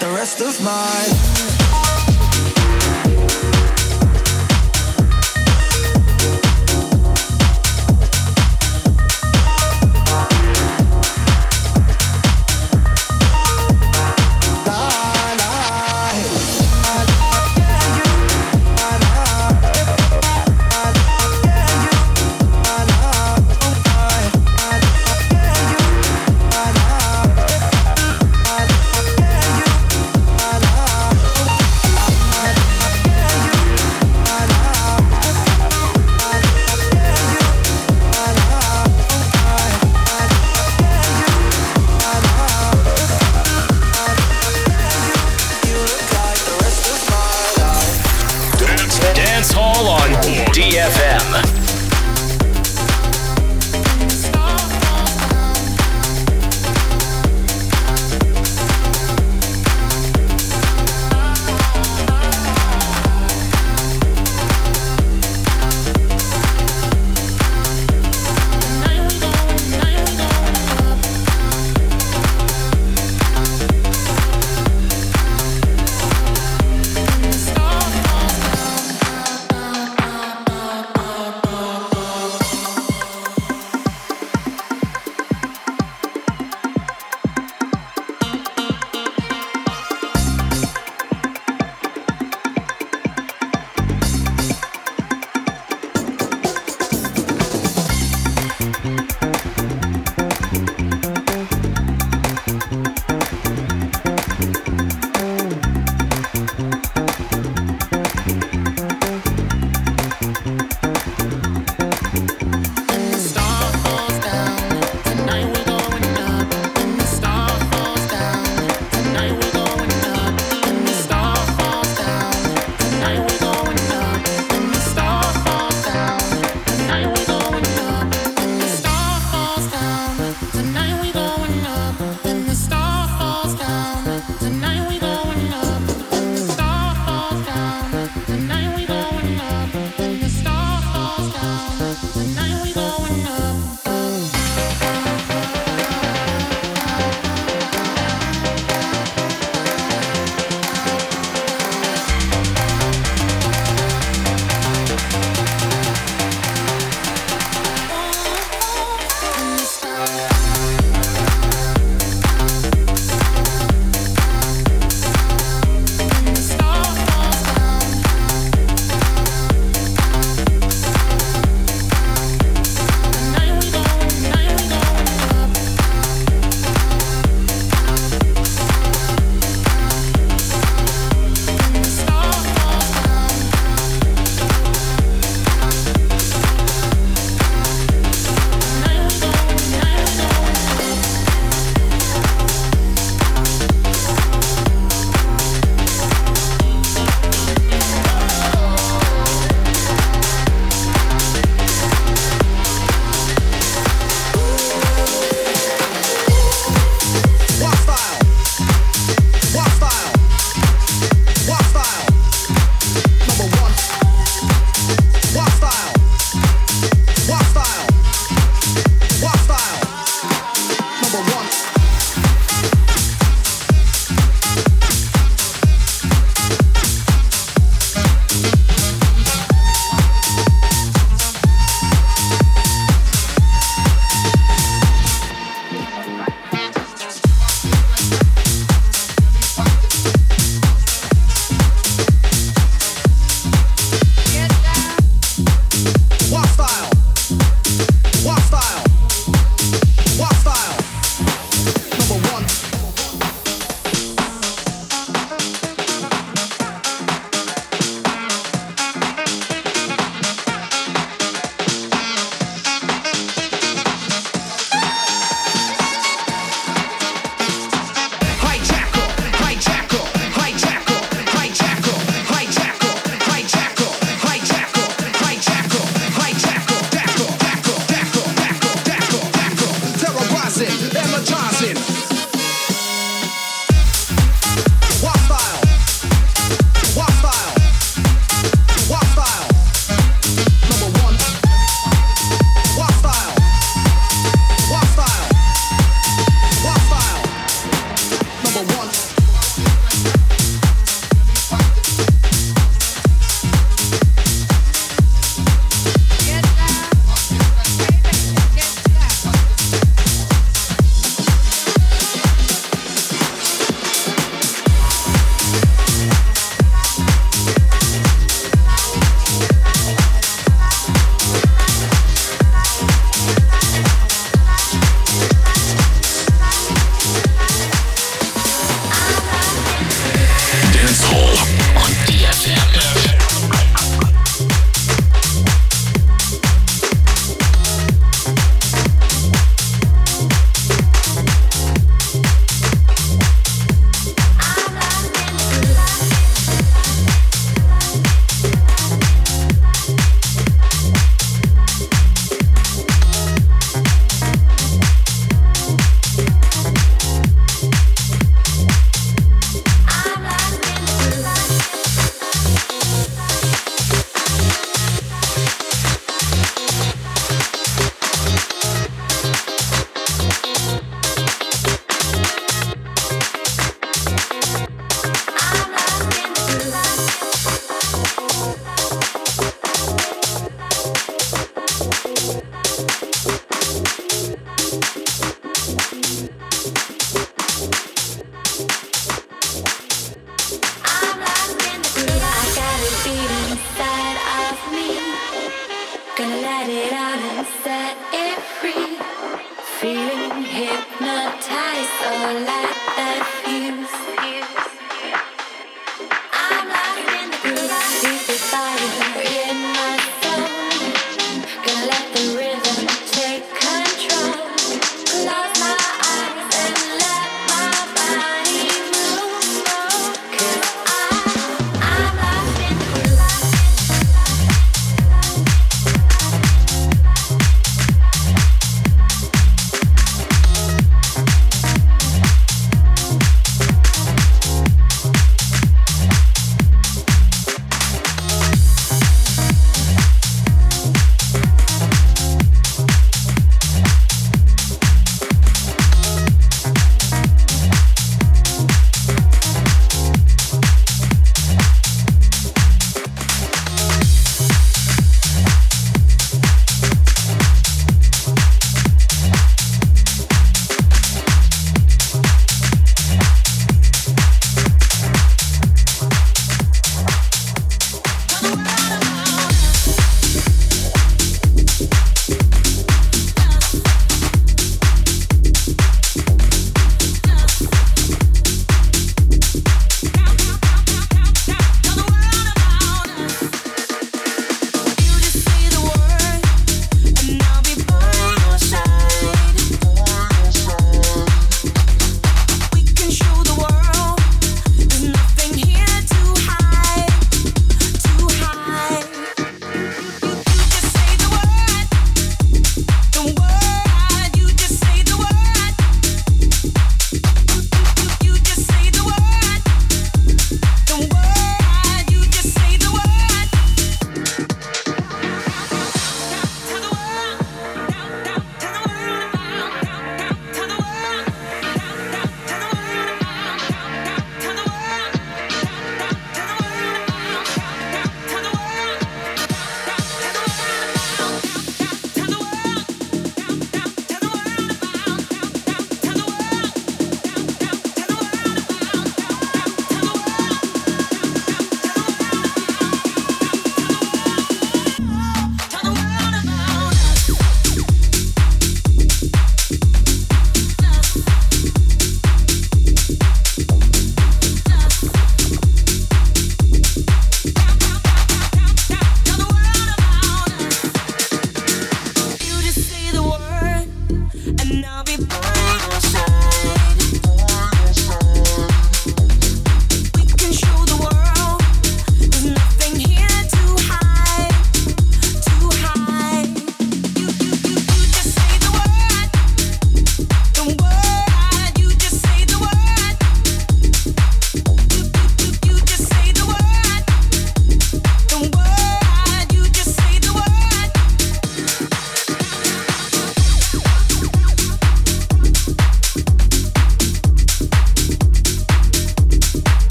the 0.00 0.10
rest 0.12 0.40
of 0.40 0.58
my 0.62 1.39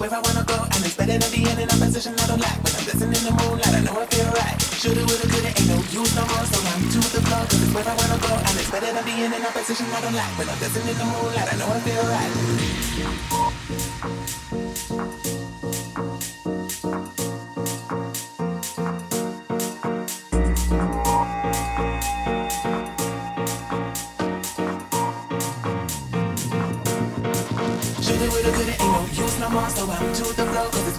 where 0.00 0.12
I 0.14 0.20
wanna 0.24 0.44
go. 0.48 0.64
And 0.64 0.80
it's 0.80 0.96
better 0.96 1.20
than 1.20 1.30
being 1.30 1.60
in 1.60 1.68
a 1.68 1.76
position 1.76 2.16
I 2.16 2.24
don't 2.26 2.40
like. 2.40 2.56
But 2.64 2.72
I'm 2.72 2.88
dancing 2.88 3.12
in 3.12 3.22
the 3.28 3.36
moonlight, 3.36 3.76
I 3.76 3.84
know 3.84 4.00
I 4.00 4.08
feel 4.08 4.32
right. 4.32 4.56
Shoulda 4.80 5.04
with 5.04 5.20
a 5.24 5.26
good, 5.28 5.44
it 5.44 5.60
ain't 5.60 5.68
no 5.68 5.76
use 5.92 6.16
no 6.16 6.24
more. 6.24 6.46
So 6.48 6.56
I'm 6.72 6.88
to 6.88 7.00
the 7.04 7.20
floor, 7.20 7.44
cause 7.44 7.60
it's 7.60 7.68
where 7.76 7.84
I 7.84 7.92
wanna 8.00 8.16
go. 8.24 8.32
And 8.32 8.56
it's 8.56 8.72
better 8.72 8.96
than 8.96 9.04
being 9.04 9.28
in 9.28 9.44
a 9.44 9.52
position 9.52 9.84
I 9.92 10.00
don't 10.00 10.16
like. 10.16 10.32
But 10.40 10.48
I'm 10.48 10.56
dancing 10.58 10.88
in 10.88 10.96
the 10.96 11.04
moonlight, 11.04 11.52
I 11.52 11.56
know 11.60 11.68
I 11.68 11.76
feel 11.84 12.00
right. 12.08 12.32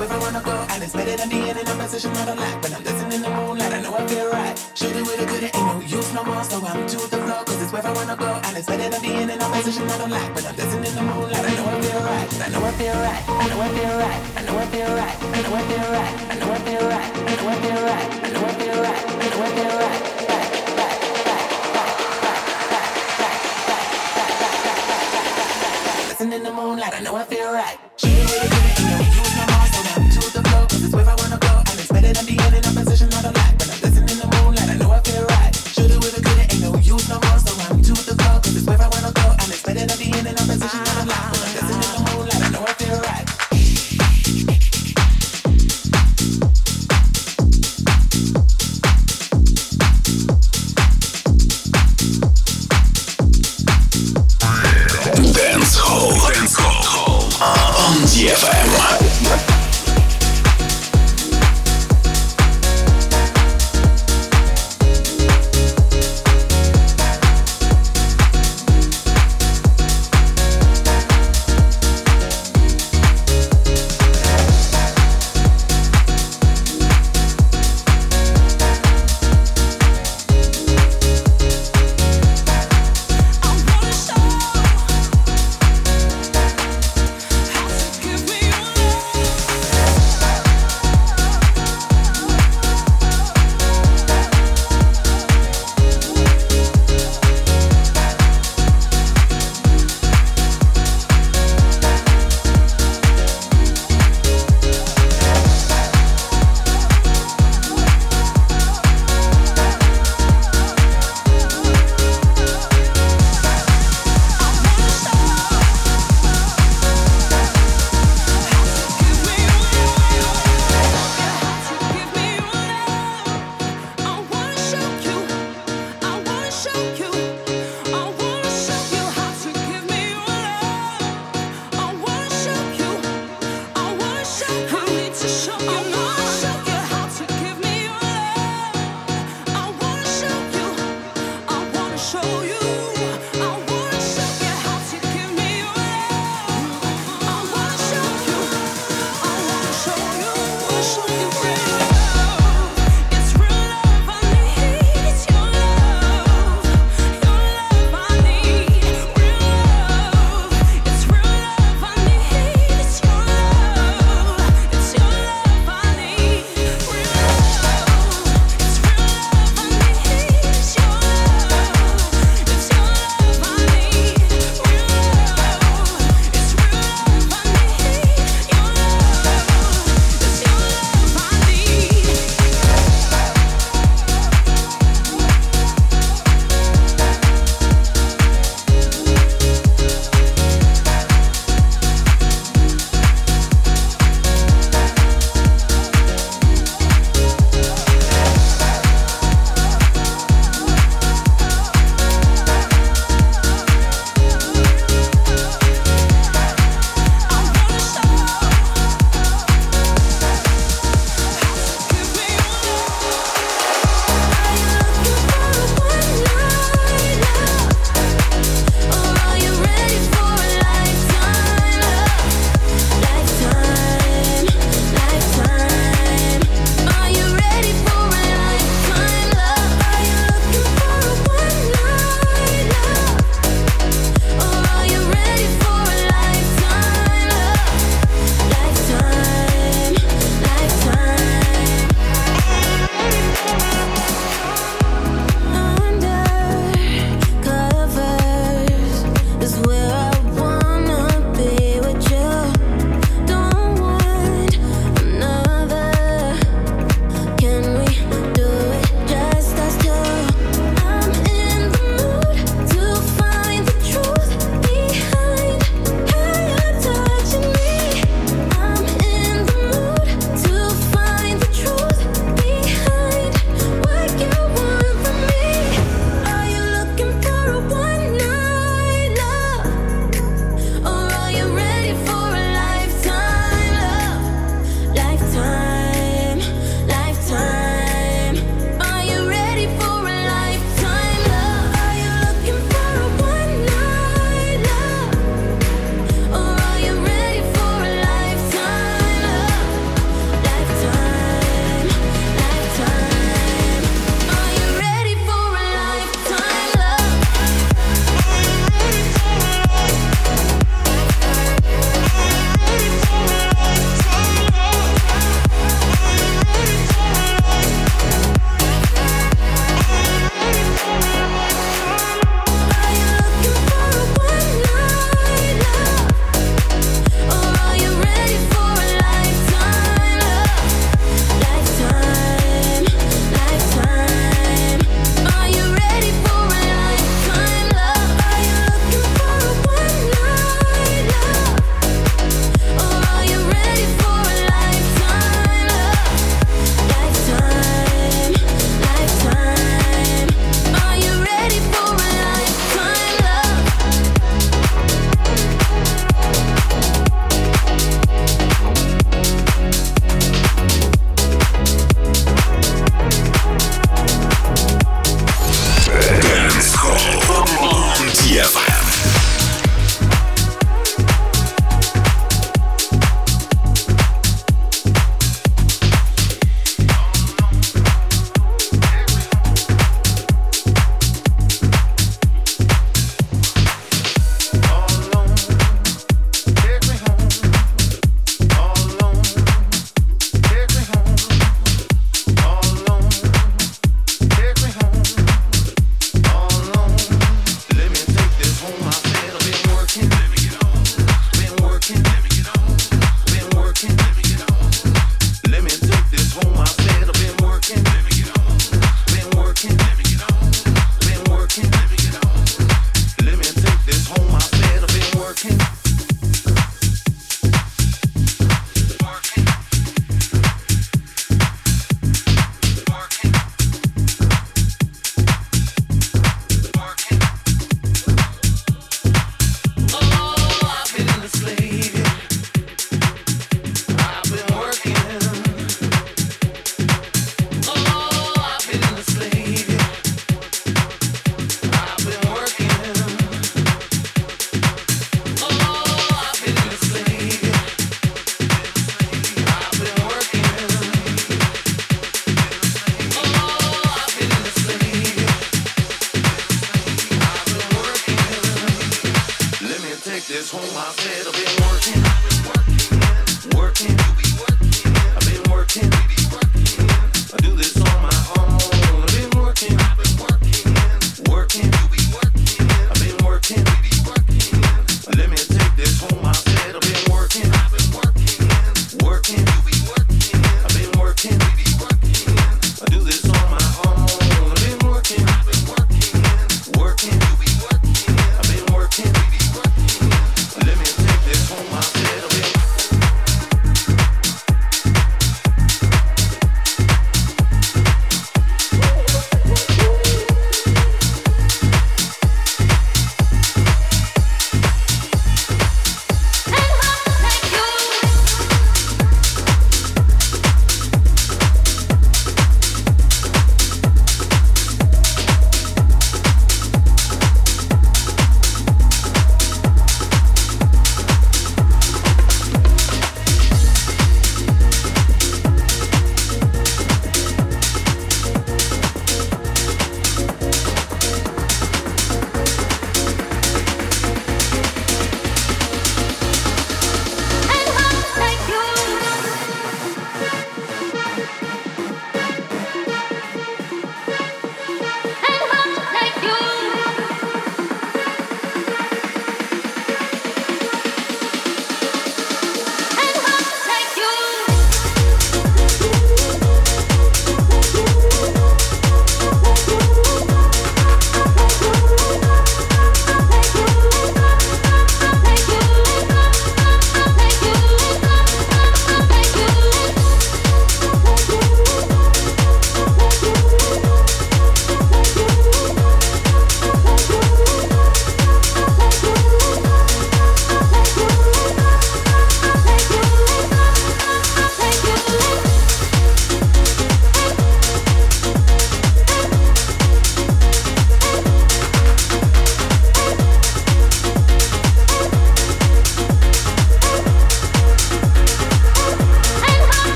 wherever 0.00 0.16
I 0.16 0.24
wanna 0.24 0.42
go. 0.42 0.56
And 0.72 0.82
it's 0.82 0.94
better 0.94 1.16
than 1.16 1.28
the 1.28 1.40
end 1.48 1.58
in 1.60 1.68
a 1.68 1.74
position 1.76 2.12
that 2.14 2.28
I 2.28 2.34
like. 2.34 2.56
When 2.62 2.72
I'm 2.72 2.82
dancing 2.82 3.12
in 3.12 3.20
the 3.20 3.28
moonlight, 3.28 3.72
I 3.72 3.80
know 3.82 3.94
I 3.94 4.06
feel 4.08 4.28
right. 4.32 4.56
Shoot 4.74 4.96
it 4.96 5.04
with 5.04 5.20
a 5.20 5.26
good, 5.26 5.42
it 5.44 5.54
ain't 5.54 5.66
no 5.68 5.80
use 5.80 6.10
no 6.14 6.24
more. 6.24 6.44
So 6.44 6.56
I'm 6.64 6.86
to 6.88 6.96
the 7.12 7.20
floor, 7.20 7.44
cause 7.44 7.60
it's 7.62 7.72
where 7.72 7.86
I 7.86 7.92
wanna 7.92 8.16
go. 8.16 8.30
And 8.48 8.56
it's 8.56 8.66
better 8.66 8.88
than 8.88 9.02
the 9.02 9.12
end 9.20 9.30
in 9.30 9.40
a 9.40 9.48
position 9.52 9.86
that 9.86 10.00
I 10.00 10.06
like. 10.08 10.30
When 10.34 10.46
I'm 10.46 10.56
dancing 10.56 10.84
in 10.88 10.94
the 10.96 11.04
moonlight, 11.04 11.44
I 11.44 11.52
know 11.52 11.66
I 11.68 11.76
feel 11.84 12.00
right. 12.00 12.28
I 12.40 12.48
know 12.48 12.64
I 12.64 12.72
feel 12.80 12.96
right. 12.96 13.22
I 13.28 13.46
know 13.50 13.60
I 13.60 13.68
feel 13.76 13.94
right. 14.00 14.20
I 14.36 14.42
know 14.46 14.56
I 14.56 14.66
feel 14.72 14.90
right. 15.00 15.16
I 15.20 15.42
know 15.44 15.54
I 15.60 15.64
feel 15.68 15.92
right. 15.92 16.16
I 16.32 16.36
know 16.40 16.48
I 16.48 16.58
feel 16.64 16.84
right. 16.88 17.10
I 17.10 17.36
know 17.36 17.48
I 17.50 17.56
feel 17.60 17.80
right. 17.84 18.08
I 18.10 18.30
know 18.32 18.40
I 18.40 18.52
feel 18.56 18.76
right. 18.80 19.04
I 19.04 19.28
know 19.28 19.42
I 19.44 19.50
feel 19.52 19.72
right. 19.78 19.89